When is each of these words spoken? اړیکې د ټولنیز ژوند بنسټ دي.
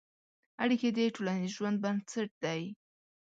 اړیکې 0.63 0.89
د 0.93 0.99
ټولنیز 1.15 1.51
ژوند 1.57 1.77
بنسټ 1.83 2.29
دي. 2.43 2.61